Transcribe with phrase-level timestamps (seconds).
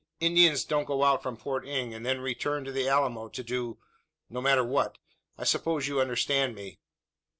[0.19, 3.77] Indians don't go out from Port Inge and then direct to the Alamo to do
[4.31, 4.97] no matter what.
[5.37, 6.79] I suppose you understand me?"